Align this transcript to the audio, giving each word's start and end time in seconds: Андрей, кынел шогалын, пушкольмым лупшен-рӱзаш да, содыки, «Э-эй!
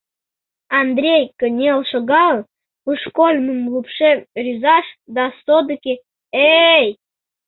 Андрей, 0.81 1.23
кынел 1.39 1.79
шогалын, 1.91 2.41
пушкольмым 2.83 3.59
лупшен-рӱзаш 3.73 4.85
да, 5.15 5.25
содыки, 5.43 5.93
«Э-эй! 6.49 6.87